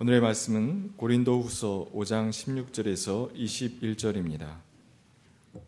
[0.00, 4.56] 오늘의 말씀은 고린도후서 5장 16절에서 21절입니다.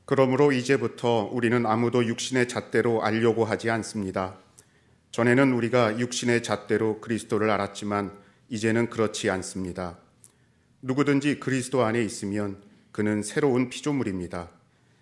[0.05, 4.37] 그러므로 이제부터 우리는 아무도 육신의 잣대로 알려고 하지 않습니다.
[5.13, 8.19] 전에는 우리가 육신의 잣대로 그리스도를 알았지만
[8.49, 9.97] 이제는 그렇지 않습니다.
[10.83, 14.51] 누구든지 그리스도 안에 있으면 그는 새로운 피조물입니다.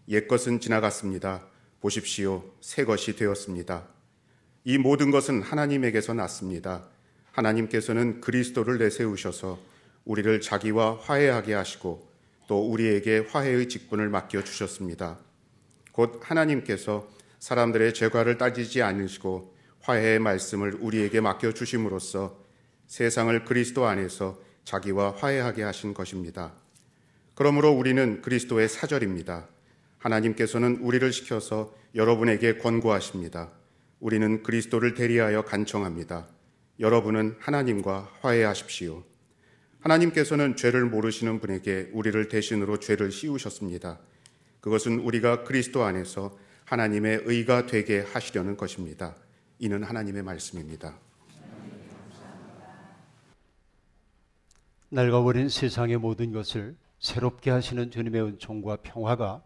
[0.07, 1.47] 옛것은 지나갔습니다.
[1.81, 2.45] 보십시오.
[2.61, 3.89] 새 것이 되었습니다.
[4.65, 6.93] 이 모든 것은 하나님에게서 났습니다.
[7.35, 9.59] 하나님께서는 그리스도를 내세우셔서
[10.05, 12.07] 우리를 자기와 화해하게 하시고
[12.47, 15.19] 또 우리에게 화해의 직분을 맡겨 주셨습니다.
[15.93, 17.09] 곧 하나님께서
[17.41, 22.39] 사람들의 죄과를 따지지 않으시고 화해의 말씀을 우리에게 맡겨 주심으로써
[22.87, 26.53] 세상을 그리스도 안에서 자기와 화해하게 하신 것입니다.
[27.35, 29.49] 그러므로 우리는 그리스도의 사절입니다.
[29.99, 33.51] 하나님께서는 우리를 시켜서 여러분에게 권고하십니다.
[34.01, 36.29] 우리는 그리스도를 대리하여 간청합니다.
[36.81, 39.05] 여러분은 하나님과 화해하십시오.
[39.81, 44.01] 하나님께서는 죄를 모르시는 분에게 우리를 대신으로 죄를 씌우셨습니다.
[44.61, 49.15] 그것은 우리가 그리스도 안에서 하나님의 의가 되게 하시려는 것입니다.
[49.59, 50.99] 이는 하나님의 말씀입니다.
[54.89, 59.43] 낡아버린 세상의 모든 것을 새롭게 하시는 주님의 은총과 평화가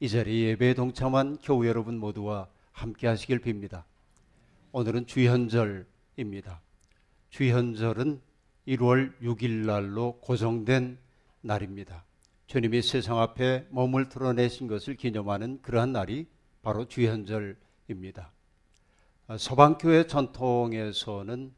[0.00, 3.84] 이 자리 예배에 동참한 교우 여러분 모두와 함께 하시길 빕니다.
[4.72, 6.60] 오늘은 주현절 입니다.
[7.30, 8.20] 주현절은
[8.68, 10.98] 1월 6일 날로 고정된
[11.40, 12.04] 날입니다.
[12.46, 16.26] 주님이 세상 앞에 몸을 드러내신 것을 기념하는 그러한 날이
[16.60, 18.32] 바로 주현절입니다.
[19.38, 21.54] 서방교회 전통에서는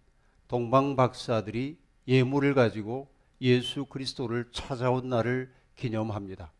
[0.46, 3.08] 동방 박사들이 예물을 가지고
[3.40, 6.52] 예수 그리스도를 찾아온 날을 기념합니다.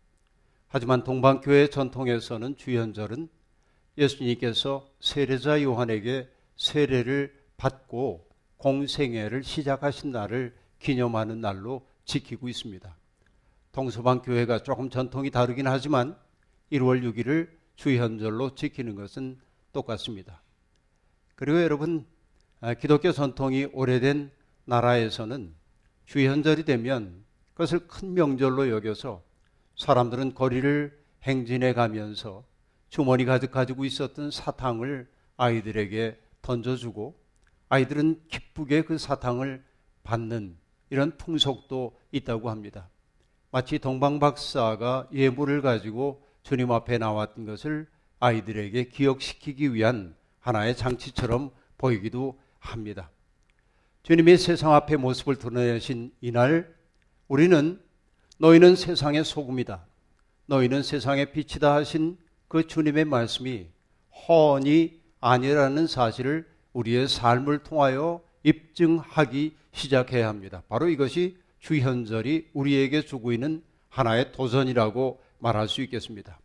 [0.67, 3.29] 하지만 동방교회 전통에서는 주현절은
[3.97, 12.97] 예수님께서 세례자 요한에게 세례를 받고 공생애를 시작하신 날을 기념하는 날로 지키고 있습니다.
[13.73, 16.17] 동서방 교회가 조금 전통이 다르긴 하지만
[16.73, 19.39] 1월 6일을 주현절로 지키는 것은
[19.73, 20.43] 똑같습니다.
[21.35, 22.07] 그리고 여러분
[22.61, 24.31] 아, 기독교 전통이 오래된
[24.65, 25.55] 나라에서는
[26.07, 29.23] 주현절이 되면 그것을 큰 명절로 여겨서
[29.77, 32.45] 사람들은 거리를 행진해 가면서
[32.89, 37.19] 주머니 가득 가지고 있었던 사탕을 아이들에게 던져주고
[37.75, 39.65] 아이들은 기쁘게 그 사탕을
[40.05, 40.57] 받는
[40.91, 42.89] 이런 풍속도 있다고 합니다.
[43.51, 47.89] 마치 동방 박사가 예물을 가지고 주님 앞에 나왔던 것을
[48.21, 53.11] 아이들에게 기억시키기 위한 하나의 장치처럼 보이기도 합니다.
[54.05, 56.73] 주님이 세상 앞에 모습을 드러내신 이날
[57.27, 57.83] 우리는
[58.39, 59.85] 너희는 세상의 소금이다.
[60.47, 63.67] 너희는 세상의 빛이다 하신 그 주님의 말씀이
[64.29, 70.63] 훤히 아니라는 사실을 우리의 삶을 통하여 입증하기 시작해야 합니다.
[70.69, 76.39] 바로 이것이 주현절이 우리에게 주고 있는 하나의 도전이라고 말할 수 있겠습니다.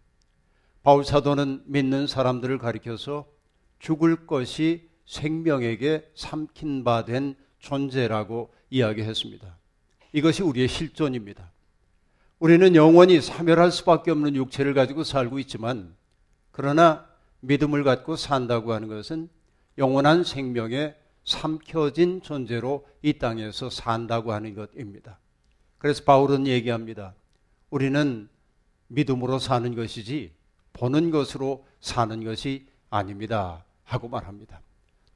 [0.82, 3.26] 바울 사도는 믿는 사람들을 가리켜서
[3.80, 9.58] 죽을 것이 생명에게 삼킨 바 된 존재라고 이야기했습니다.
[10.14, 11.52] 이것이 우리의 실존입니다.
[12.40, 15.96] 우리는 영원히 사멸할 수밖에 없는 육체를 가지고 살고 있지만
[16.52, 17.06] 그러나
[17.42, 19.30] 믿음을 갖고 산다고 하는 것은
[19.80, 25.20] 영원한 생명에 삼켜진 존재로 이 땅에서 산다고 하는 것입니다.
[25.78, 27.16] 그래서 바울은 얘기합니다.
[27.70, 28.28] 우리는
[28.88, 30.34] 믿음으로 사는 것이지
[30.74, 33.64] 보는 것으로 사는 것이 아닙니다.
[33.84, 34.62] 하고 말합니다.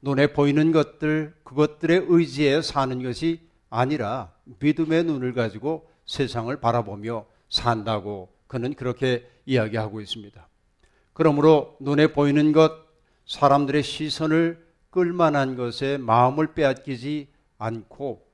[0.02, 8.74] 눈에 보이는 것들, 그것들의 의지에 사는 것이 아니라 믿음의 눈을 가지고 세상을 바라보며 산다고 그는
[8.74, 10.48] 그렇게 이야기하고 있습니다.
[11.12, 12.83] 그러므로 눈에 보이는 것,
[13.26, 18.26] 사람들의 시선을 끌만한 것에 마음을 빼앗기지 않고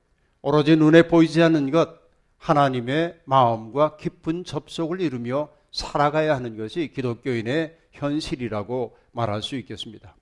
[0.42, 2.00] 오로지 눈에 보이지 않는 것
[2.38, 10.16] 하나님의 마음과 깊은 접속을 이루며 살아가야 하는 것이 기독교인의 현실이라고 말할 수 있겠습니다.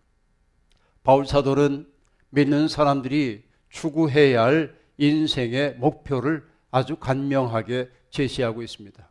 [1.03, 1.87] 바울 사도는
[2.31, 9.09] 믿는 사람들이 추구해야 할 인생의 목표를 아주 간명하게 제시하고 있습니다.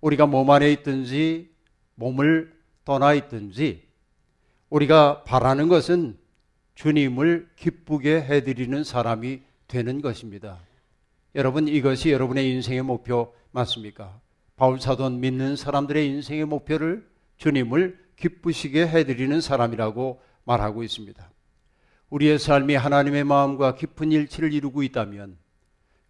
[0.00, 1.50] 우리가 몸 안에 있든지
[1.94, 3.85] 몸을 떠나 있든지
[4.70, 6.18] 우리가 바라는 것은
[6.74, 10.58] 주님을 기쁘게 해드리는 사람이 되는 것입니다.
[11.34, 14.20] 여러분, 이것이 여러분의 인생의 목표 맞습니까?
[14.56, 21.30] 바울 사도는 믿는 사람들의 인생의 목표를 주님을 기쁘시게 해드리는 사람이라고 말하고 있습니다.
[22.08, 25.36] 우리의 삶이 하나님의 마음과 깊은 일치를 이루고 있다면,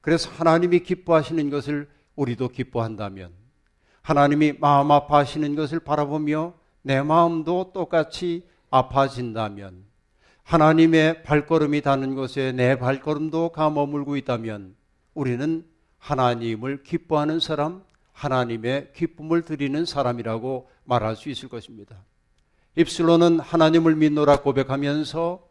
[0.00, 3.32] 그래서 하나님이 기뻐하시는 것을 우리도 기뻐한다면,
[4.02, 6.54] 하나님이 마음 아파하시는 것을 바라보며
[6.86, 9.86] 내 마음도 똑같이 아파진다면
[10.44, 14.76] 하나님의 발걸음이 닿는 곳에 내 발걸음도 가머물고 있다면
[15.12, 15.66] 우리는
[15.98, 21.96] 하나님을 기뻐하는 사람, 하나님의 기쁨을 드리는 사람이라고 말할 수 있을 것입니다.
[22.76, 25.44] 입술로는 하나님을 믿노라 고백하면서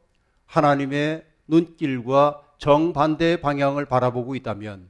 [0.45, 4.87] 하나님의 눈길과 정반대의 방향을 바라보고 있다면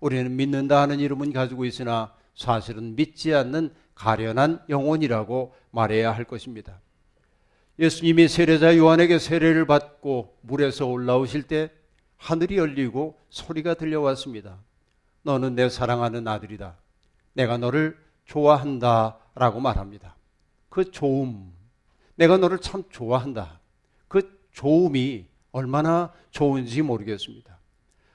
[0.00, 6.80] 우리는 믿는다 하는 이름은 가지고 있으나 사실은 믿지 않는 가련한 영혼이라고 말해야 할 것입니다.
[7.78, 11.70] 예수님이 세례자 요한에게 세례를 받고 물에서 올라오실 때
[12.16, 14.58] 하늘이 열리고 소리가 들려왔습니다.
[15.22, 16.76] 너는 내 사랑하는 아들이다.
[17.32, 19.18] 내가 너를 좋아한다.
[19.34, 20.14] 라고 말합니다.
[20.68, 21.52] 그 좋음,
[22.14, 23.60] 내가 너를 참 좋아한다.
[24.08, 27.58] 그 좋음이 얼마나 좋은지 모르겠습니다.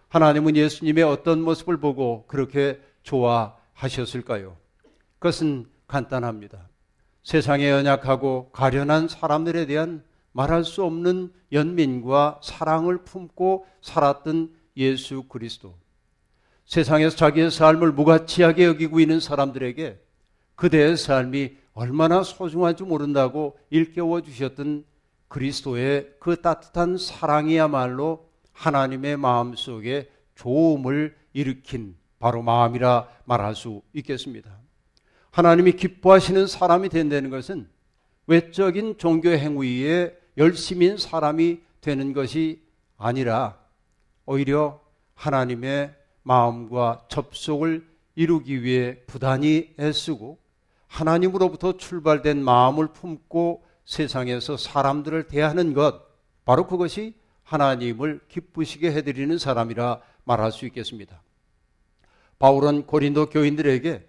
[0.07, 4.57] 하나님은 예수님의 어떤 모습을 보고 그렇게 좋아하셨을까요?
[5.19, 6.69] 그것은 간단합니다.
[7.23, 15.75] 세상에 연약하고 가련한 사람들에 대한 말할 수 없는 연민과 사랑을 품고 살았던 예수 그리스도.
[16.65, 19.99] 세상에서 자기의 삶을 무가치하게 여기고 있는 사람들에게
[20.55, 24.85] 그대의 삶이 얼마나 소중한지 모른다고 일깨워 주셨던
[25.27, 34.68] 그리스도의 그 따뜻한 사랑이야말로 하나님의 마음 속에 좋음을 일으킨 바로 마음이라 말할 수 있겠습니다.
[35.39, 37.69] 하나님이 기뻐하시는 사람이 된다는 것은
[38.27, 42.61] 외적인 종교 행위에 열심인 사람이 되는 것이
[42.97, 43.57] 아니라
[44.25, 44.81] 오히려
[45.15, 50.37] 하나님의 마음과 접속을 이루기 위해 부단히 애쓰고
[50.87, 56.01] 하나님으로부터 출발된 마음을 품고 세상에서 사람들을 대하는 것,
[56.43, 57.13] 바로 그것이
[57.43, 61.21] 하나님을 기쁘시게 해드리는 사람이라 말할 수 있겠습니다.
[62.39, 64.08] 바울은 고린도 교인들에게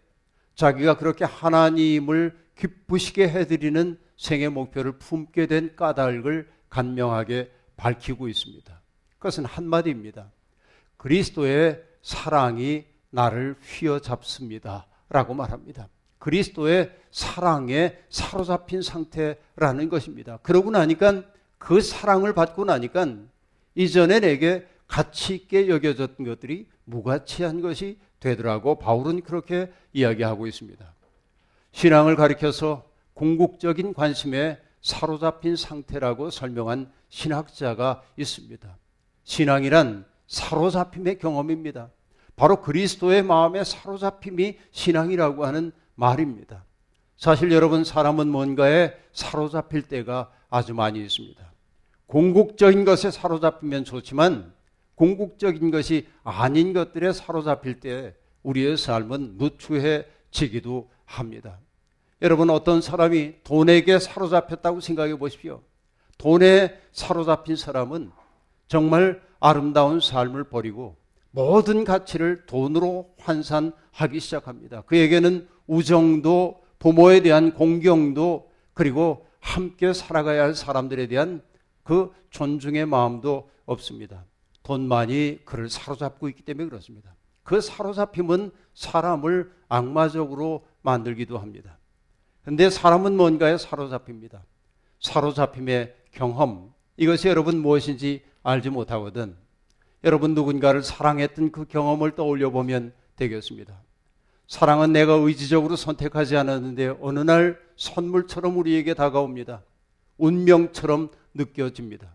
[0.61, 8.83] 자기가 그렇게 하나님을 기쁘시게 해드리는 생애 목표를 품게 된 까닭을 간명하게 밝히고 있습니다.
[9.17, 10.31] 그것은 한마디입니다.
[10.99, 14.87] 그리스도의 사랑이 나를 휘어잡습니다.
[15.09, 15.89] 라고 말합니다.
[16.19, 20.41] 그리스도의 사랑에 사로잡힌 상태라는 것입니다.
[20.43, 21.23] 그러고 나니까
[21.57, 23.07] 그 사랑을 받고 나니까
[23.75, 30.85] 이전에 내게 가치 있게 여겨졌던 것들이 무가치한 것이 되더라고 바울은 그렇게 이야기하고 있습니다.
[31.73, 32.85] 신앙을 가리켜서
[33.15, 38.77] 궁극적인 관심에 사로잡힌 상태라고 설명한 신학자가 있습니다.
[39.25, 41.91] 신앙이란 사로잡힘의 경험입니다.
[42.37, 46.65] 바로 그리스도의 마음에 사로잡힘이 신앙이라고 하는 말입니다.
[47.17, 51.53] 사실 여러분 사람은 뭔가에 사로잡힐 때가 아주 많이 있습니다.
[52.07, 54.55] 궁극적인 것에 사로잡히면 좋지만
[55.01, 61.59] 궁극적인 것이 아닌 것들에 사로잡힐 때 우리의 삶은 누추해지기도 합니다.
[62.21, 65.63] 여러분 어떤 사람이 돈에게 사로잡혔다고 생각해 보십시오.
[66.19, 68.11] 돈에 사로잡힌 사람은
[68.69, 70.97] 정말 아름다운 삶을 버리고
[71.31, 74.83] 모든 가치를 돈으로 환산하기 시작합니다.
[74.83, 81.41] 그에게는 우정도 부모에 대한 공경도 그리고 함께 살아가야 할 사람들에 대한
[81.85, 84.27] 그 존중의 마음도 없습니다.
[84.71, 87.13] 돈만이 그를 사로잡고 있기 때문에 그렇습니다.
[87.43, 91.77] 그 사로잡힘은 사람을 악마적으로 만들기도 합니다.
[92.45, 94.45] 근데 사람은 뭔가에 사로잡힙니다.
[95.01, 99.35] 사로잡힘의 경험, 이것이 여러분 무엇인지 알지 못하거든.
[100.05, 103.77] 여러분 누군가를 사랑했던 그 경험을 떠올려 보면 되겠습니다.
[104.47, 109.65] 사랑은 내가 의지적으로 선택하지 않았는데 어느 날 선물처럼 우리에게 다가옵니다.
[110.17, 112.15] 운명처럼 느껴집니다.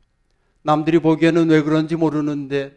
[0.66, 2.76] 남들이 보기에는 왜 그런지 모르는데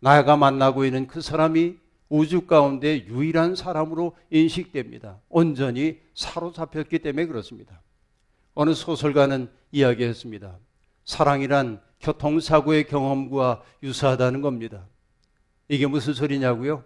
[0.00, 1.76] 나가 만나고 있는 그 사람이
[2.08, 5.20] 우주 가운데 유일한 사람으로 인식됩니다.
[5.28, 7.82] 온전히 사로잡혔기 때문에 그렇습니다.
[8.54, 10.56] 어느 소설가는 이야기했습니다.
[11.04, 14.86] 사랑이란 교통사고의 경험과 유사하다는 겁니다.
[15.68, 16.82] 이게 무슨 소리냐고요?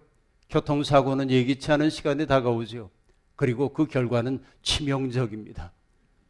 [0.51, 2.91] 교통사고는 예기치 않은 시간에 다가오죠.
[3.37, 5.71] 그리고 그 결과는 치명적입니다.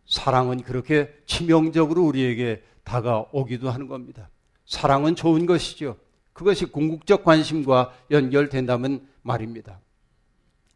[0.05, 4.31] 사랑은 그렇게 치명적으로 우리에게 다가오기도 하는 겁니다.
[4.67, 5.97] 사랑은 좋은 것이죠.
[6.33, 9.81] 그것이 궁극적 관심과 연결된다면 말입니다.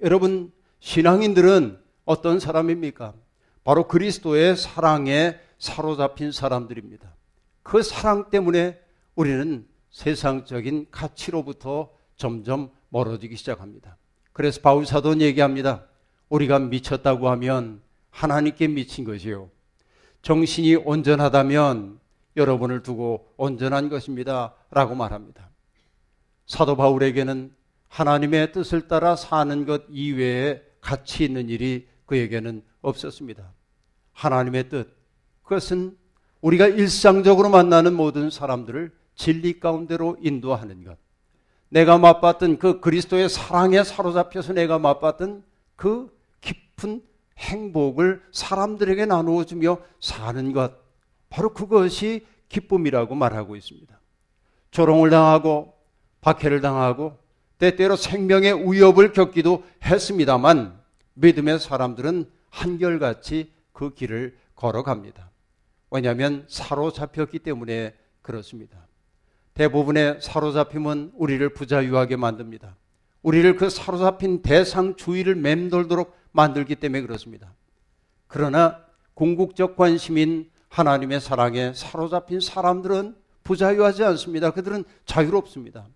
[0.02, 3.14] 여러분, 신앙인들은 어떤 사람입니까?
[3.64, 7.14] 바로 그리스도의 사랑에 사로잡힌 사람들입니다.
[7.62, 8.78] 그 사랑 때문에
[9.14, 13.96] 우리는 세상적인 가치로부터 점점 멀어지기 시작합니다.
[14.32, 15.84] 그래서 바울 사도는 얘기합니다.
[16.28, 19.50] 우리가 미쳤다고 하면 하나님께 미친 것이요.
[20.26, 22.00] 정신이 온전하다면
[22.36, 24.54] 여러분을 두고 온전한 것입니다.
[24.72, 25.50] 라고 말합니다.
[26.48, 27.54] 사도 바울에게는
[27.86, 33.52] 하나님의 뜻을 따라 사는 것 이외에 가치 있는 일이 그에게는 없었습니다.
[34.14, 34.96] 하나님의 뜻,
[35.44, 35.96] 그것은
[36.40, 40.96] 우리가 일상적으로 만나는 모든 사람들을 진리 가운데로 인도하는 것.
[41.68, 45.44] 내가 맛봤던 그 그리스도의 사랑에 사로잡혀서 내가 맛봤던
[45.76, 47.00] 그 깊은
[47.38, 50.72] 행복을 사람들에게 나누어 주며 사는 것.
[51.28, 53.98] 바로 그것이 기쁨이라고 말하고 있습니다.
[54.70, 55.74] 조롱을 당하고
[56.20, 57.16] 박해를 당하고
[57.58, 60.78] 때때로 생명의 위협을 겪기도 했습니다만
[61.14, 65.30] 믿음의 사람들은 한결같이 그 길을 걸어갑니다.
[65.90, 68.86] 왜냐하면 사로잡혔기 때문에 그렇습니다.
[69.54, 72.76] 대부분의 사로잡힘은 우리를 부자유하게 만듭니다.
[73.22, 77.52] 우리를 그 사로잡힌 대상 주의를 맴돌도록 만들기 때문에 그렇습니다.
[78.28, 84.50] 그러나 궁극적 관심인 하나님의 사랑에 사로잡힌 사람들은 부자유하지 않습니다.
[84.50, 85.86] 그들은 자유롭습니다.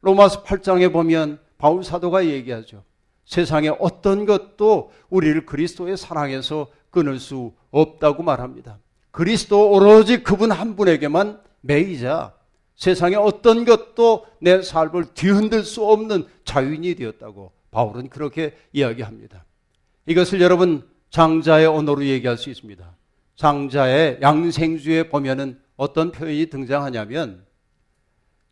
[0.00, 2.84] 로마서 8장에 보면 바울 사도가 얘기하죠.
[3.26, 8.78] 세상에 어떤 것도 우리를 그리스도의 사랑에서 끊을 수 없다고 말합니다.
[9.10, 12.34] 그리스도 오로지 그분 한 분에게만 매이자
[12.76, 19.44] 세상에 어떤 것도 내 삶을 뒤흔들 수 없는 자유인이 되었다고 바울은 그렇게 이야기합니다.
[20.06, 22.84] 이것을 여러분 장자의 언어로 얘기할 수 있습니다.
[23.36, 27.44] 장자의 양생주에 보면은 어떤 표현이 등장하냐면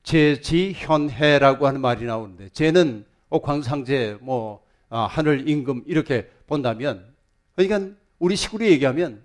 [0.02, 7.06] 제지현해라고 하는 말이 나오는데 제는 옥황상제 뭐 아, 하늘 임금 이렇게 본다면
[7.54, 9.24] 그러니까 우리 식으로 얘기하면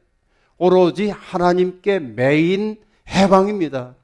[0.58, 2.78] 오로지 하나님께 매인
[3.10, 3.96] 해방입니다.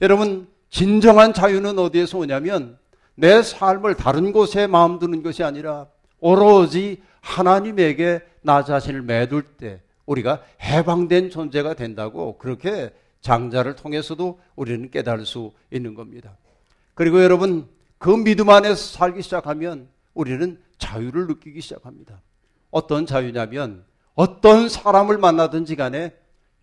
[0.00, 2.78] 여러분 진정한 자유는 어디에서 오냐면
[3.14, 5.86] 내 삶을 다른 곳에 마음 두는 것이 아니라
[6.20, 15.26] 오로지 하나님에게 나 자신을 매둘 때 우리가 해방된 존재가 된다고 그렇게 장자를 통해서도 우리는 깨달을
[15.26, 16.36] 수 있는 겁니다.
[16.94, 17.68] 그리고 여러분,
[17.98, 22.22] 그 믿음 안에서 살기 시작하면 우리는 자유를 느끼기 시작합니다.
[22.70, 26.14] 어떤 자유냐면 어떤 사람을 만나든지 간에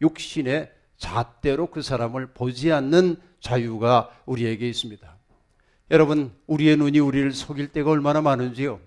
[0.02, 5.14] 육신의 잣대로 그 사람을 보지 않는 자유가 우리에게 있습니다.
[5.92, 8.80] 여러분, 우리의 눈이 우리를 속일 때가 얼마나 많은지요.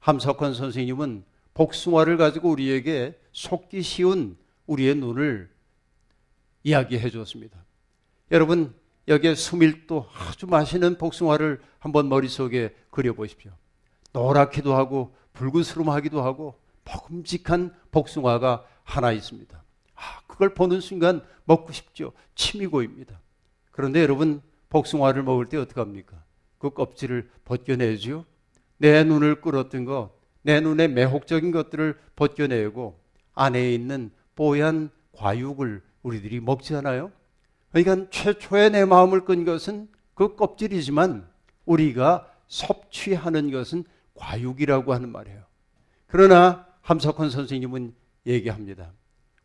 [0.00, 5.50] 함석헌 선생님은 복숭아를 가지고 우리에게 속기 쉬운 우리의 눈을
[6.62, 7.58] 이야기해 주었습니다.
[8.30, 8.74] 여러분,
[9.08, 13.50] 여기에 수밀도 아주 맛있는 복숭아를 한번 머릿속에 그려보십시오.
[14.12, 19.62] 노랗기도 하고 붉은스름하기도 하고 먹음직한 복숭아가 하나 있습니다.
[19.94, 22.12] 아, 그걸 보는 순간 먹고 싶죠.
[22.34, 23.20] 침이 고입니다.
[23.70, 26.22] 그런데 여러분, 복숭아를 먹을 때 어떡합니까?
[26.58, 28.24] 그 껍질을 벗겨내죠.
[28.80, 30.10] 내 눈을 끌었던 것,
[30.40, 32.98] 내 눈에 매혹적인 것들을 벗겨내고
[33.34, 37.12] 안에 있는 뽀얀 과육을 우리들이 먹지 않아요?
[37.72, 41.28] 그러니까 최초의 내 마음을 끈 것은 그 껍질이지만
[41.66, 43.84] 우리가 섭취하는 것은
[44.14, 45.42] 과육이라고 하는 말이에요.
[46.06, 47.94] 그러나 함석헌 선생님은
[48.26, 48.92] 얘기합니다.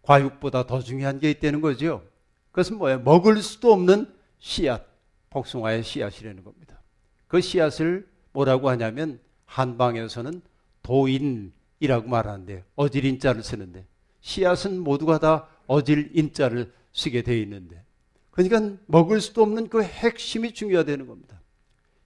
[0.01, 2.04] 과육보다 더 중요한 게 있다는 거죠.
[2.51, 3.00] 그것은 뭐예요?
[3.00, 4.88] 먹을 수도 없는 씨앗,
[5.30, 6.82] 복숭아의 씨앗이라는 겁니다.
[7.27, 10.41] 그 씨앗을 뭐라고 하냐면 한방에서는
[10.83, 13.85] 도인이라고 말하는데 어질인자를 쓰는데
[14.21, 17.83] 씨앗은 모두가 다 어질 인자를 쓰게 되어 있는데
[18.31, 21.41] 그러니까 먹을 수도 없는 그 핵심이 중요하다는 겁니다.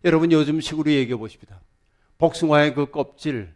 [0.05, 1.62] 여러분 요즘 식으로 얘기해 보십니다.
[2.17, 3.53] 복숭아의 그 껍질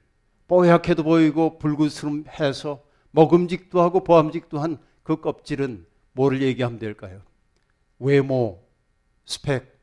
[0.47, 7.21] 뽀얗게도 보이고 붉은스름해서 먹음직도 하고 보암직도 한 그 껍질은 뭐를 얘기하면 될까요?
[7.99, 8.63] 외모,
[9.25, 9.79] 스펙,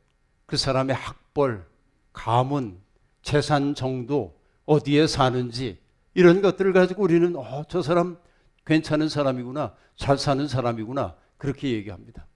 [0.46, 1.66] 그 사람의 학벌,
[2.12, 2.80] 가문,
[3.22, 5.78] 재산 정도, 어디에 사는지
[6.14, 8.16] 이런 것들을 가지고 우리는 어, 저 사람
[8.64, 9.74] 괜찮은 사람이구나.
[9.96, 11.14] 잘 사는 사람이구나.
[11.36, 12.26] 그렇게 얘기합니다.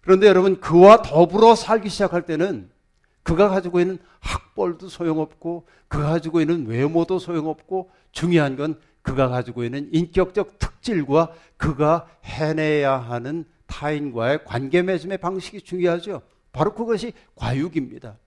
[0.00, 2.70] 그런데 여러분, 그와 더불어 살기 시작할 때는
[3.22, 9.88] 그가 가지고 있는 학벌도 소용없고, 그가 가지고 있는 외모도 소용없고, 중요한 건 그가 가지고 있는
[9.92, 16.22] 인격적 특질과 그가 해내야 하는 타인과의 관계 맺음의 방식이 중요하죠.
[16.52, 18.18] 바로 그것이 과육입니다.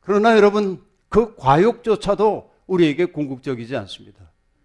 [0.00, 0.82] 그러나 여러분,
[1.12, 4.18] 그 과육조차도 우리에게 궁극적이지 않습니다.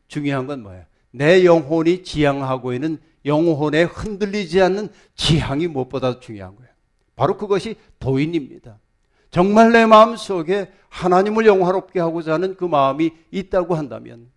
[0.07, 0.85] 중요한 건 뭐예요?
[1.11, 6.71] 내 영혼이 지향하고 있는 영혼에 흔들리지 않는 지향이 무엇보다 중요한 거예요.
[7.17, 8.79] 바로 그것이 도인입니다.
[9.29, 14.29] 정말 내 마음 속에 하나님을 영화롭게 하고자 하는 그 마음이 있다고 한다면,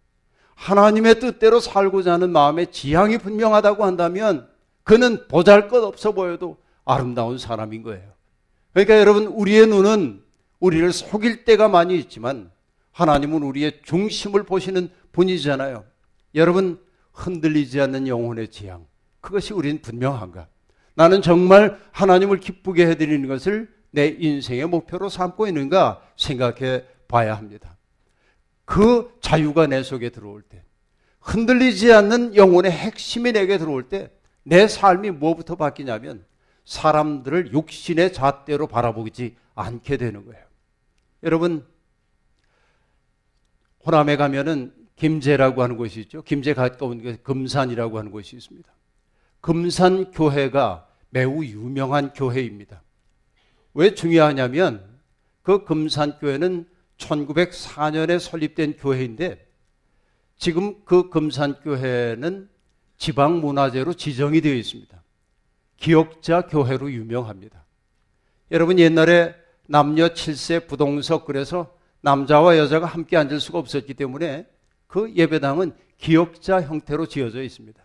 [0.57, 4.49] 하나님의 뜻대로 살고자 하는 마음의 지향이 분명하다고 한다면,
[4.83, 8.11] 그는 보잘 것 없어 보여도 아름다운 사람인 거예요.
[8.73, 10.20] 그러니까 여러분, 우리의 눈은
[10.61, 12.51] 우리를 속일 때가 많이 있지만,
[12.93, 15.85] 하나님은 우리의 중심을 보시는 분이잖아요.
[16.35, 16.81] 여러분
[17.13, 18.87] 흔들리지 않는 영혼의 지향
[19.21, 20.49] 그것이 우리는 분명한가?
[20.95, 27.77] 나는 정말 하나님을 기쁘게 해드리는 것을 내 인생의 목표로 삼고 있는가 생각해 봐야 합니다.
[28.65, 30.63] 그 자유가 내 속에 들어올 때,
[31.21, 34.11] 흔들리지 않는 영혼의 핵심이 내게 들어올 때,
[34.43, 36.25] 내 삶이 뭐부터 바뀌냐면
[36.65, 40.50] 사람들을 육신의 잣대로 바라보지 않게 되는 거예요.
[41.23, 41.67] 여러분
[43.85, 46.23] 호남에 가면은 김제라고 하는 곳이 있죠.
[46.23, 48.71] 김제 가까운 곳 금산이라고 하는 곳이 있습니다.
[49.41, 52.83] 금산 교회가 매우 유명한 교회입니다.
[53.73, 54.85] 왜 중요하냐면
[55.43, 59.47] 그 금산 교회는 1904년에 설립된 교회인데
[60.37, 62.49] 지금 그 금산 교회는
[62.99, 65.03] 지방 문화재로 지정이 되어 있습니다.
[65.79, 67.65] 기억자 교회로 유명합니다.
[68.51, 69.35] 여러분 옛날에
[69.71, 74.45] 남녀 7세 부동석 그래서 남자와 여자가 함께 앉을 수가 없었기 때문에
[74.89, 77.81] 그 예배당은 기역자 형태로 지어져 있습니다.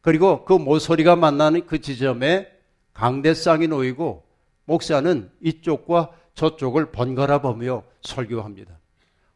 [0.00, 2.48] 그리고 그 모서리가 만나는 그 지점에
[2.92, 4.24] 강대상이 놓이고
[4.64, 8.76] 목사는 이쪽과 저쪽을 번갈아 보며 설교합니다.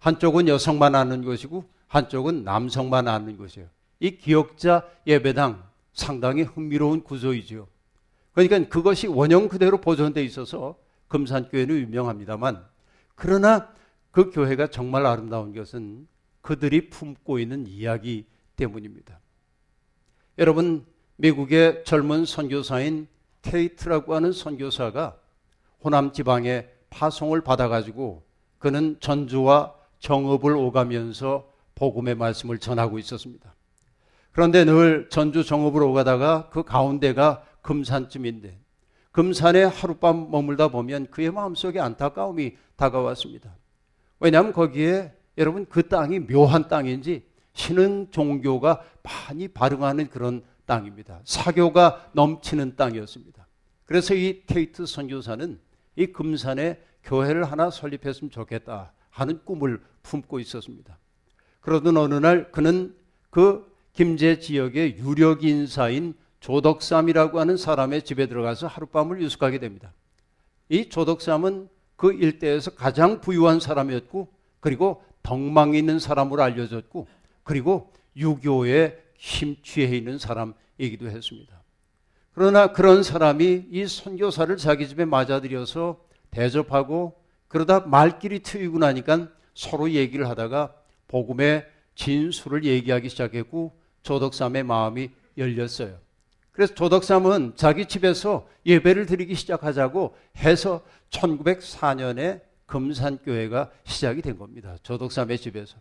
[0.01, 3.69] 한쪽은 여성만 아는 것이고 한쪽은 남성만 아는 것이에요.
[4.01, 5.63] 이 기역자 예배당
[5.93, 7.69] 상당히 흥미로운 구조이죠.
[8.33, 10.75] 그러니까 그것이 원형 그대로 보존되어 있어서
[11.09, 12.65] 금산교회는 유명합니다만
[13.15, 13.73] 그러나
[14.11, 16.07] 그 교회가 정말 아름다운 것은
[16.41, 19.21] 그들이 품고 있는 이야기 때문입니다.
[20.39, 20.87] 여러분
[21.17, 23.09] 미국의 젊은 선교사인
[23.43, 25.17] 테이트라고 하는 선교사가
[25.83, 28.23] 호남 지방에 파송을 받아가지고
[28.59, 33.55] 그는 전주와 정읍을 오가면서 복음의 말씀을 전하고 있었습니다.
[34.33, 38.61] 그런데 늘 전주 정읍을 오가다가 그 가운데가 금산쯤인데
[39.17, 43.51] 금산에 하룻밤 머물다 보면 그의 마음속에 안타까움이 다가왔습니다.
[44.21, 51.23] 왜냐하면 거기에 여러분 그 땅이 묘한 땅인지 신흥 종교가 많이 발흥하는 그런 땅입니다.
[51.25, 53.47] 사교가 넘치는 땅이었습니다.
[53.87, 55.59] 그래서 이 테이트 선교사는
[55.97, 60.99] 이 금산에 교회를 하나 설립했으면 좋겠다 하는 꿈을 품고 있었습니다.
[61.61, 62.95] 그러던 어느 날 그는
[63.31, 69.93] 그 김제 지역의 유력 인사인 조덕삼이라고 하는 사람의 집에 들어가서 하룻밤을 유숙하게 됩니다.
[70.69, 74.29] 이 조덕삼은 그 일대에서 가장 부유한 사람이었고
[74.61, 77.09] 그리고 덕망이 있는 사람으로 알려졌고
[77.43, 81.63] 그리고 유교에 심취해 있는 사람이기도 했습니다.
[82.33, 85.99] 그러나 그런 사람이 이 선교사를 자기 집에 맞아들여서
[86.31, 87.19] 대접하고
[87.49, 90.75] 그러다 말길이 트이고 나니까 서로 얘기를 하다가
[91.09, 95.99] 복음의 진수를 얘기하기 시작했고 조덕삼의 마음이 열렸어요.
[96.57, 104.75] 그래서 조덕삼은 자기 집에서 예배를 드리기 시작하자고 해서 1904년에 금산교회가 시작이 된 겁니다.
[104.83, 105.77] 조덕삼의 집에서.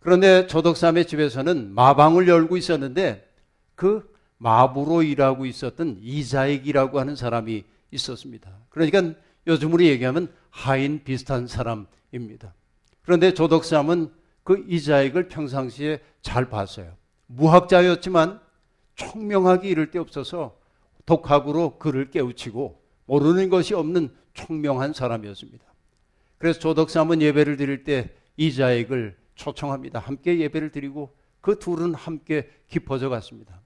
[0.00, 3.26] 그런데 조덕삼의 집에서는 마방을 열고 있었는데
[3.74, 8.50] 그 마부로 일하고 있었던 이자익이라고 하는 사람이 있었습니다.
[8.68, 12.52] 그러니까 요즘으로 얘기하면 하인 비슷한 사람입니다.
[13.00, 14.12] 그런데 조덕삼은
[14.44, 16.92] 그 이자익을 평상시에 잘 봤어요.
[17.28, 18.42] 무학자였지만
[18.94, 20.56] 총명하기 이를 데 없어서
[21.06, 25.64] 독학으로 그를 깨우치고 모르는 것이 없는 총명한 사람이었습니다.
[26.38, 29.98] 그래서 조덕삼은 예배를 드릴 때 이자익을 초청합니다.
[29.98, 33.60] 함께 예배를 드리고 그 둘은 함께 깊어져 갔습니다.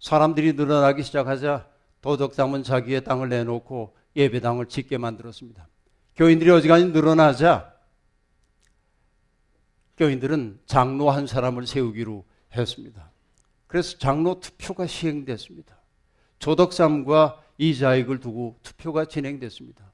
[0.00, 1.68] 사람들이 늘어나기 시작하자
[2.00, 5.68] 도덕삼은 자기의 땅을 내놓고 예배당을 짓게 만들었습니다.
[6.16, 7.72] 교인들이 어지간히 늘어나자
[9.96, 12.24] 교인들은 장로 한 사람을 세우기로
[12.54, 13.10] 했습니다.
[13.66, 15.76] 그래서 장로 투표가 시행됐습니다.
[16.38, 19.92] 조덕삼과 이자익을 두고 투표가 진행됐습니다.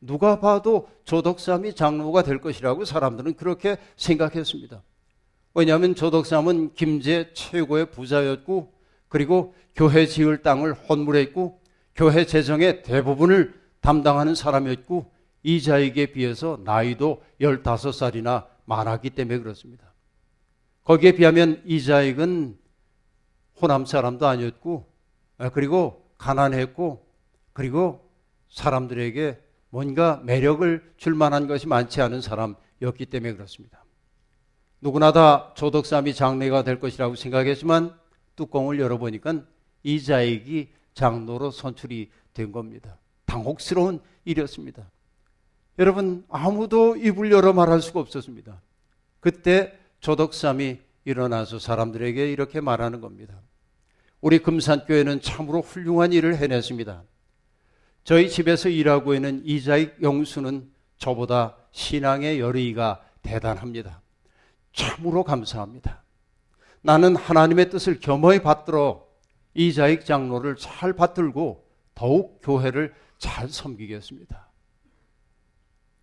[0.00, 4.82] 누가 봐도 조덕삼이 장로가 될 것이라고 사람들은 그렇게 생각했습니다.
[5.54, 8.72] 왜냐하면 조덕삼은 김제 최고의 부자였고
[9.08, 11.60] 그리고 교회 지을 땅을 헌물했고
[11.94, 19.92] 교회 재정의 대부분을 담당하는 사람이었고 이자에게 비해서 나이도 15살이나 많았기 때문에 그렇습니다.
[20.84, 22.56] 거기에 비하면 이자익은
[23.62, 24.92] 호남 사람도 아니었고
[25.38, 27.06] 아, 그리고 가난했고
[27.52, 28.10] 그리고
[28.50, 33.84] 사람들에게 뭔가 매력을 줄 만한 것이 많지 않은 사람이었기 때문에 그렇습니다.
[34.80, 37.96] 누구나 다 조덕삼이 장례가 될 것이라고 생각했지만
[38.34, 39.44] 뚜껑을 열어보니까
[39.84, 42.98] 이자익이 장로로 선출이 된 겁니다.
[43.26, 44.90] 당혹스러운 일이었습니다.
[45.78, 48.60] 여러분 아무도 입을 열어 말할 수가 없었습니다.
[49.20, 53.40] 그때 조덕삼이 일어나서 사람들에게 이렇게 말하는 겁니다.
[54.22, 57.02] 우리 금산교회는 참으로 훌륭한 일을 해냈습니다.
[58.04, 64.00] 저희 집에서 일하고 있는 이자익 영수는 저보다 신앙의 열의가 대단합니다.
[64.72, 66.04] 참으로 감사합니다.
[66.82, 69.04] 나는 하나님의 뜻을 겸허히 받들어
[69.54, 74.48] 이자익 장로를 잘 받들고 더욱 교회를 잘 섬기겠습니다.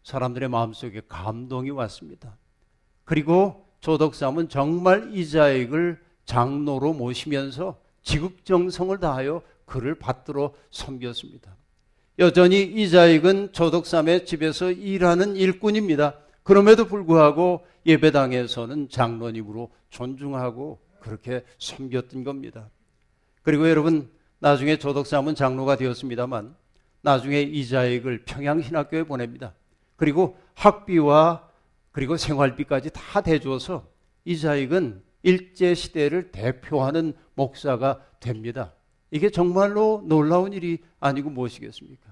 [0.04, 2.38] 사람들의 마음속에 감동이 왔습니다.
[3.06, 11.56] 그리고 조덕삼은 정말 이자익을 장로로 모시면서 지극정성을 다하여 그를 받들어 섬겼습니다.
[12.20, 16.16] 여전히 이자익은 조덕삼의 집에서 일하는 일꾼입니다.
[16.44, 22.70] 그럼에도 불구하고 예배당에서는 장로님으로 존중하고 그렇게 섬겼던 겁니다.
[23.42, 24.10] 그리고 여러분
[24.40, 26.56] 나중에 조덕삼은 장로가 되었습니다만
[27.02, 29.54] 나중에 이자익을 평양신학교에 보냅니다.
[29.96, 31.48] 그리고 학비와
[31.92, 33.88] 그리고 생활비까지 다 대줘서
[34.26, 38.74] 이자익은 일제 시대를 대표하는 목사가 됩니다.
[39.12, 42.10] 이게 정말로 놀라운 일이 아니고 무엇이겠습니까?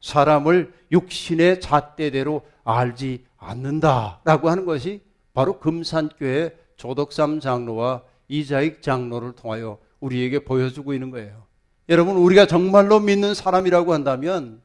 [0.00, 5.00] 사람을 육신의 잣대대로 알지 않는다라고 하는 것이
[5.32, 11.44] 바로 금산교회 조덕삼 장로와 이자익 장로를 통하여 우리에게 보여주고 있는 거예요.
[11.88, 14.60] 여러분, 우리가 정말로 믿는 사람이라고 한다면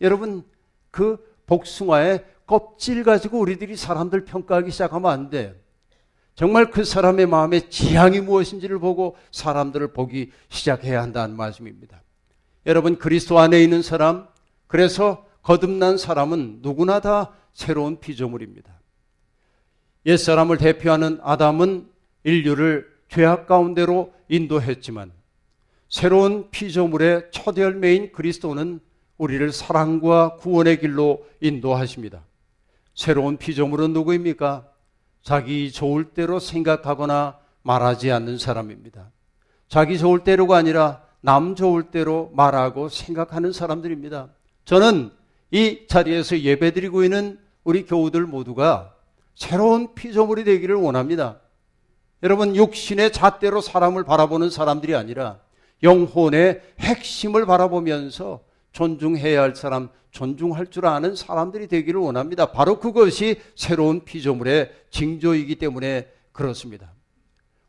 [0.00, 0.44] 여러분,
[0.90, 5.60] 그 복숭아의 껍질 가지고 우리들이 사람들 평가하기 시작하면 안 돼.
[6.34, 12.02] 정말 그 사람의 마음의 지향이 무엇인지를 보고 사람들을 보기 시작해야 한다는 말씀입니다.
[12.66, 14.26] 여러분, 그리스도 안에 있는 사람,
[14.66, 18.72] 그래서 거듭난 사람은 누구나 다 새로운 피조물입니다.
[20.06, 21.88] 옛사람을 대표하는 아담은
[22.24, 25.12] 인류를 죄악 가운데로 인도했지만
[25.88, 28.80] 새로운 피조물의 첫 열매인 그리스도는
[29.18, 32.24] 우리를 사랑과 구원의 길로 인도하십니다.
[32.94, 34.68] 새로운 피조물은 누구입니까?
[35.24, 39.10] 자기 좋을 대로 생각하거나 말하지 않는 사람입니다.
[39.68, 44.28] 자기 좋을 대로가 아니라 남 좋을 대로 말하고 생각하는 사람들입니다.
[44.66, 45.10] 저는
[45.50, 48.94] 이 자리에서 예배드리고 있는 우리 교우들 모두가
[49.34, 51.40] 새로운 피조물이 되기를 원합니다.
[52.22, 55.38] 여러분, 육신의 잣대로 사람을 바라보는 사람들이 아니라
[55.82, 58.40] 영혼의 핵심을 바라보면서
[58.74, 62.52] 존중해야 할 사람, 존중할 줄 아는 사람들이 되기를 원합니다.
[62.52, 66.92] 바로 그것이 새로운 피조물의 징조이기 때문에 그렇습니다.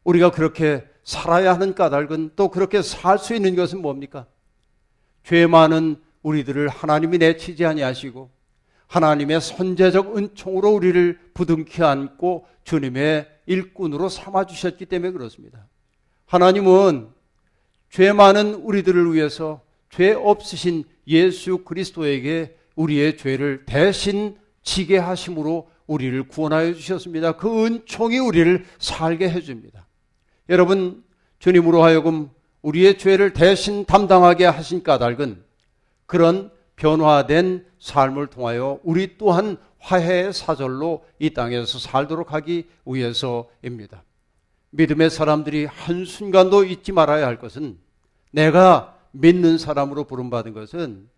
[0.03, 4.25] 우리가 그렇게 살아야 하는 까닭은 또 그렇게 살 수 있는 것은 뭡니까?
[5.23, 8.31] 죄 많은 우리들을 하나님이 내치지 아니하시고
[8.87, 15.67] 하나님의 선제적 은총으로 우리를 부둥켜 안고 주님의 일꾼으로 삼아 주셨기 때문에 그렇습니다.
[16.25, 17.09] 하나님은
[17.91, 26.73] 죄 많은 우리들을 위해서 죄 없으신 예수 그리스도에게 우리의 죄를 대신 지게 하심으로 우리를 구원하여
[26.73, 27.33] 주셨습니다.
[27.33, 29.87] 그 은총이 우리를 살게 해 줍니다.
[30.49, 31.03] 여러분,
[31.39, 32.29] 주님으로 하여금
[32.61, 35.43] 우리의 죄를 대신 담당하게 하신 까닭은
[36.05, 44.03] 그런 변화된 삶을 통하여 우리 또한 화해의 사절로 이 땅에서 살도록 하기 위해서입니다.
[44.71, 47.77] 믿음의 사람들이 한순간도 잊지 말아야 할 것은
[48.31, 51.09] 내가 믿는 사람으로 부름받은 것은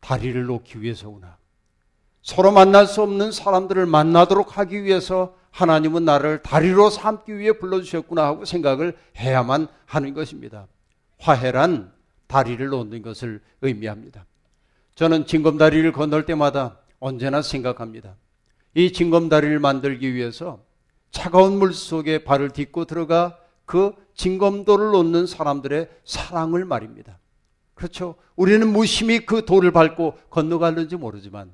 [0.00, 1.36] 다리를 놓기 위해서구나.
[2.22, 8.44] 서로 만날 수 없는 사람들을 만나도록 하기 위해서 하나님은 나를 다리로 삼기 위해 불러주셨구나 하고
[8.44, 10.66] 생각을 해야만 하는 것입니다.
[11.18, 11.92] 화해란
[12.26, 14.26] 다리를 놓는 것을 의미합니다.
[14.94, 18.16] 저는 징검다리를 건널 때마다 언제나 생각합니다.
[18.74, 20.62] 이 징검다리를 만들기 위해서
[21.10, 23.39] 차가운 물 속에 발을 딛고 들어가
[23.70, 27.20] 그 징검도를 놓는 사람들의 사랑을 말입니다.
[27.74, 28.16] 그렇죠.
[28.34, 31.52] 우리는 무심히 그 돌을 밟고 건너가는지 모르지만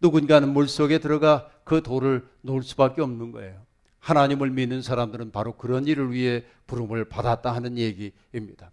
[0.00, 3.62] 누군가는 물 속에 들어가 그 돌을 놓을 수밖에 없는 거예요.
[4.00, 8.72] 하나님을 믿는 사람들은 바로 그런 일을 위해 부름을 받았다 하는 얘기입니다.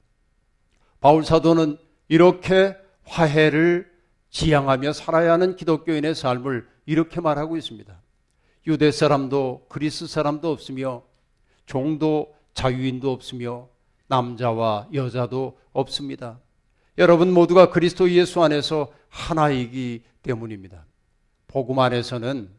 [0.99, 3.87] 바울 사도는 이렇게 화해를
[4.31, 8.01] 지향하며 살아야 하는 기독교인의 삶을 이렇게 말하고 있습니다.
[8.65, 11.03] 유대 사람도 그리스 사람도 없으며
[11.67, 13.69] 종도 자유인도 없으며
[14.07, 16.39] 남자와 여자도 없습니다.
[16.97, 20.85] 여러분 모두가 그리스도 예수 안에서 하나이기 때문입니다.
[21.47, 22.49] 복음 안에서는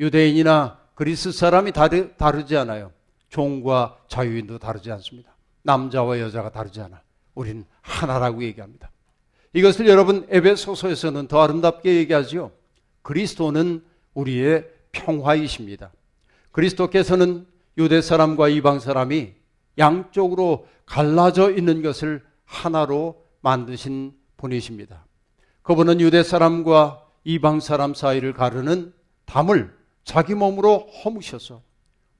[0.00, 2.90] 유대인이나 그리스 사람이 다르, 다르지 않아요.
[3.28, 5.36] 종과 자유인도 다르지 않습니다.
[5.62, 7.00] 남자와 여자가 다르지 않아.
[7.36, 8.90] 우리는 하나라고 얘기합니다.
[9.52, 12.50] 이것을 여러분 에베소서에서는 더 아름답게 얘기하지요.
[13.02, 15.92] 그리스도는 우리의 평화이십니다.
[16.50, 17.46] 그리스도께서는
[17.78, 19.32] 유대 사람과 이방 사람이
[19.78, 25.06] 양쪽으로 갈라져 있는 것을 하나로 만드신 분이십니다.
[25.62, 28.92] 그분은 유대 사람과 이방 사람 사이를 가르는
[29.26, 31.62] 담을 자기 몸으로 허무셔서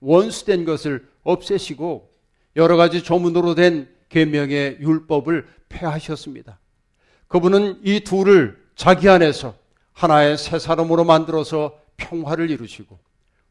[0.01, 2.09] 원수된 것을 없애시고
[2.57, 6.59] 여러 가지 조문으로 된 계명의 율법을 폐하셨습니다.
[7.27, 9.55] 그분은 이 둘을 자기 안에서
[9.92, 12.99] 하나의 새 사람으로 만들어서 평화를 이루시고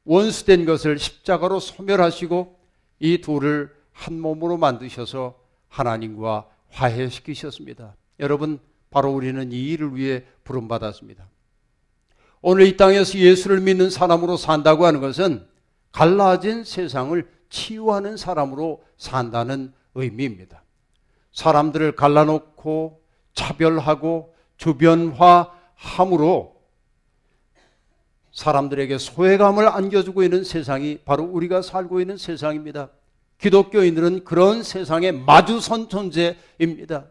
[0.08, 2.58] 원수된 것을 십자가로 소멸하시고
[3.00, 7.96] 이 둘을 한 몸으로 만드셔서 하나님과 화해시키셨습니다.
[8.20, 11.28] 여러분, 바로 우리는 이 일을 위해 부름받았습니다.
[12.42, 15.46] 오늘 이 땅에서 예수를 믿는 사람으로 산다고 하는 것은
[15.92, 20.64] 갈라진 세상을 치유하는 사람으로 산다는 의미입니다.
[21.34, 23.02] 사람들을 갈라놓고
[23.34, 25.42] 차별하고 주변화함으로
[28.38, 32.90] 사람들에게 소외감을 안겨주고 있는 세상이 바로 우리가 살고 있는 세상입니다.
[33.40, 37.08] 기독교인들은 그런 세상에 마주선 존재입니다.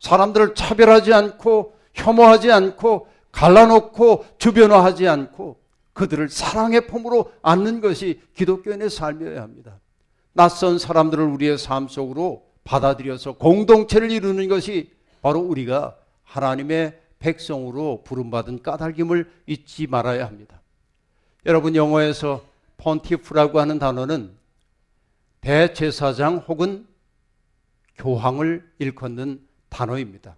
[0.00, 5.60] 사람들을 차별하지 않고 혐오하지 않고 갈라놓고 주변화하지 않고
[5.92, 9.78] 그들을 사랑의 품으로 안는 것이 기독교인의 삶이어야 합니다.
[10.32, 19.30] 낯선 사람들을 우리의 삶 속으로 받아들여서 공동체를 이루는 것이 바로 우리가 하나님의 백성으로 부름받은 까닭임을
[19.46, 20.61] 잊지 말아야 합니다.
[21.44, 22.44] 여러분 영어에서
[22.76, 24.30] 폰티프라고 하는 단어는
[25.40, 26.86] 대제사장 혹은
[27.96, 30.36] 교황을 일컫는 단어입니다.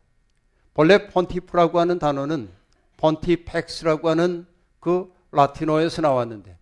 [0.72, 2.48] 본래 폰티프라고 하는 단어는
[2.96, 4.46] 폰티펙스라고 하는
[4.80, 6.56] 그 라틴어에서 나왔는데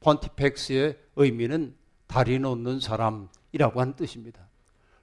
[0.00, 1.74] 폰티펙스의 의미는
[2.08, 4.40] 다리 놓는 사람이라고 하는 뜻입니다.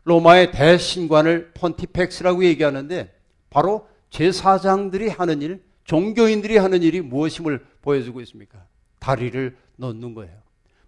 [0.04, 3.14] 로마의 대신관을 폰티펙스라고 얘기하는데
[3.50, 8.66] 바로 제사장들이 하는 일, 종교인들이 하는 일이 무엇임을 보여주고 있습니까?
[9.02, 10.34] 다리를 놓는 거예요.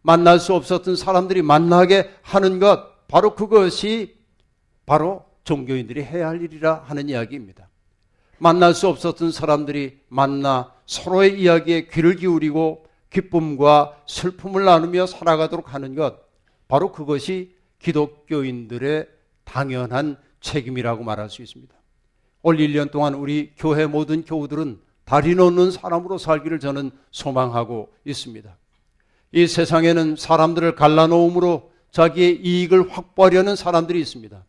[0.01, 4.15] 만날 수 없었던 사람들이 만나게 하는 것, 바로 그것이
[4.85, 7.67] 바로 종교인들이 해야 할 일이라 하는 이야기입니다.
[8.37, 16.19] 만날 수 없었던 사람들이 만나 서로의 이야기에 귀를 기울이고 기쁨과 슬픔을 나누며 살아가도록 하는 것,
[16.67, 19.07] 바로 그것이 기독교인들의
[19.43, 21.73] 당연한 책임이라고 말할 수 있습니다.
[22.41, 28.55] 올 1년 동안 우리 교회 모든 교우들은 다리 놓는 사람으로 살기를 저는 소망하고 있습니다.
[29.33, 34.43] 이 세상에는 사람들을 갈라놓음으로 자기의 이익을 확보하려는 사람들이 있습니다.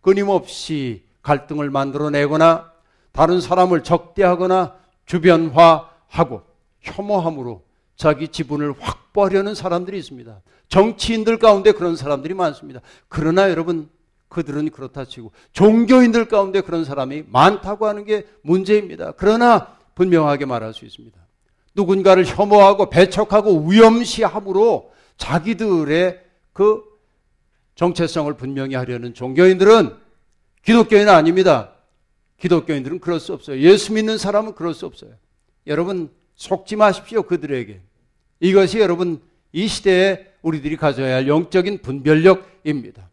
[0.00, 2.72] 끊임없이 갈등을 만들어내거나
[3.12, 4.74] 다른 사람을 적대하거나
[5.06, 6.42] 주변화하고
[6.80, 7.62] 혐오함으로
[7.96, 10.40] 자기 지분을 확보하려는 사람들이 있습니다.
[10.68, 12.80] 정치인들 가운데 그런 사람들이 많습니다.
[13.08, 13.88] 그러나 여러분
[14.28, 19.12] 그들은 그렇다 치고 종교인들 가운데 그런 사람이 많다고 하는 게 문제입니다.
[19.16, 21.18] 그러나 분명하게 말할 수 있습니다.
[21.74, 26.20] 누군가를 혐오하고 배척하고 위험시함으로 자기들의
[26.52, 26.82] 그
[27.74, 29.94] 정체성을 분명히 하려는 종교인들은
[30.62, 31.72] 기독교인은 아닙니다.
[32.38, 33.60] 기독교인들은 그럴 수 없어요.
[33.60, 35.12] 예수 믿는 사람은 그럴 수 없어요.
[35.66, 37.80] 여러분 속지 마십시오 그들에게.
[38.40, 39.20] 이것이 여러분
[39.52, 43.08] 이 시대에 우리들이 가져야 할 영적인 분별력입니다.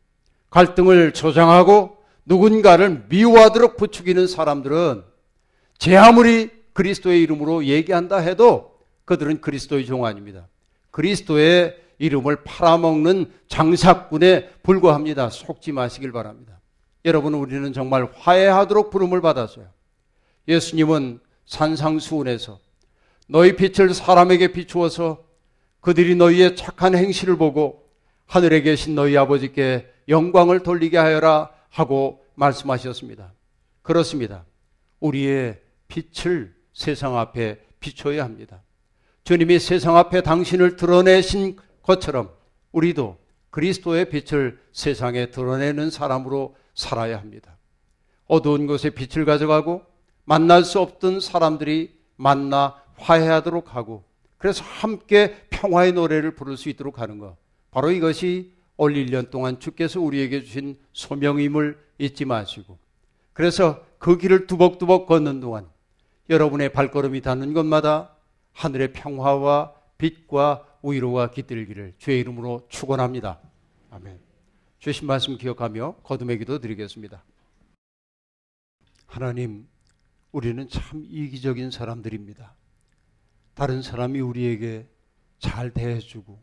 [0.50, 5.04] 갈등을 조장하고 누군가를 미워하도록 부추기는 사람들은
[5.78, 10.48] 제 아무리 그리스도의 이름으로 얘기한다 해도 그들은 그리스도의 종 아닙니다.
[10.92, 15.30] 그리스도의 이름을 팔아먹는 장사꾼에 불과합니다.
[15.30, 16.60] 속지 마시길 바랍니다.
[17.06, 19.68] 여러분, 우리는 정말 화해하도록 부름을 받았어요.
[20.48, 22.60] 예수님은 산상수훈에서
[23.28, 25.24] 너희 빛을 사람에게 비추어서
[25.82, 27.88] 그들이 너희의 착한 행실을 보고
[28.26, 33.34] 하늘에 계신 너희 아버지께 영광을 돌리게 하여라 하고 말씀하셨습니다.
[33.82, 34.46] 그렇습니다.
[35.00, 38.64] 우리의 빛을 세상 앞에 비춰야 합니다.
[39.26, 42.32] 주님이 세상 앞에 당신을 드러내신 것처럼
[42.72, 43.18] 우리도
[43.50, 47.58] 그리스도의 빛을 세상에 드러내는 사람으로 살아야 합니다.
[48.28, 49.82] 어두운 곳에 빛을 가져가고
[50.24, 54.06] 만날 수 없던 사람들이 만나 화해하도록 하고
[54.38, 57.36] 그래서 함께 평화의 노래를 부를 수 있도록 하는 것.
[57.72, 62.78] 바로 이것이 올 1년 동안 주께서 우리에게 주신 소명임을 잊지 마시고
[63.34, 65.68] 그래서 그 길을 두벅두벅 걷는 동안
[66.30, 68.16] 여러분의 발걸음이 닿는 곳마다
[68.54, 73.40] 하늘의 평화와 빛과 위로가 깃들기를 주의 이름으로 축원합니다.
[73.90, 74.20] 아멘.
[74.78, 77.24] 주신 말씀 기억하며 거듭의 기도 드리겠습니다.
[79.08, 79.68] 하나님,
[80.32, 82.56] 우리는 참 이기적인 사람들입니다.
[83.56, 84.88] 다른 사람이 우리에게
[85.40, 86.40] 잘 대해주고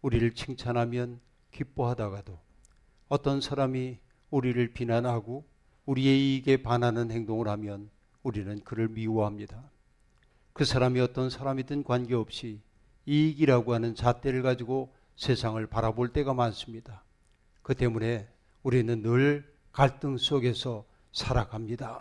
[0.00, 1.20] 우리를 칭찬하면
[1.52, 2.40] 기뻐하다가도
[3.08, 3.98] 어떤 사람이
[4.30, 5.46] 우리를 비난하고
[5.84, 7.90] 우리의 이익에 반하는 행동을 하면
[8.26, 9.62] 우리는 그를 미워합니다.
[10.52, 12.60] 그 사람이 어떤 사람이든 관계없이
[13.06, 17.04] 이익이라고 하는 잣대를 가지고 세상을 바라볼 때가 많습니다.
[17.62, 18.28] 그 때문에
[18.64, 22.00] 우리는 늘 갈등 속에서 살아갑니다.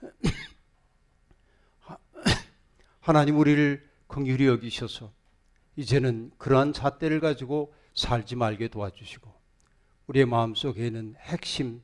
[3.00, 5.10] 하나님 우리를 긍휼히 여기셔서
[5.76, 9.32] 이제는 그러한 잣대를 가지고 살지 말게 도와주시고
[10.08, 11.82] 우리의 마음속에는 핵심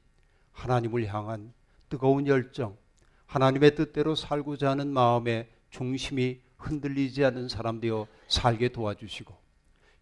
[0.53, 1.55] 하나님을 향한
[1.88, 2.82] 뜨거운 열정
[3.33, 9.35] 하나님의 뜻대로 살고자 하는 마음의 중심이 흔들리지 않는 사람 되어 살게 도와주시고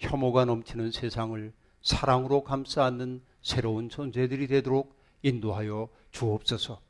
[0.00, 6.80] 혐오가 넘치는 세상을 사랑으로 감싸 안는 새로운 존재들이 되도록 인도하여 주옵소서.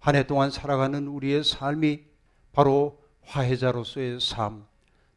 [0.00, 2.02] 한 해 동안 살아가는 우리의 삶이
[2.52, 4.66] 바로 화해자로서의 삶,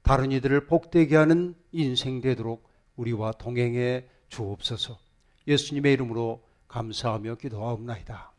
[0.03, 4.99] 다른 이들을 복되게 하는 인생 되도록 우리와 동행해 주옵소서.
[5.47, 8.36] 예수님의 이름으로 감사하며 기도하옵나이다.